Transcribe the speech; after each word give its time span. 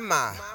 mama. 0.00 0.47